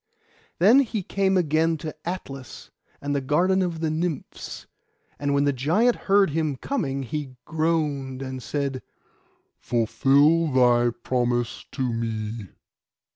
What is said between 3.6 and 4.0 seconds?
of the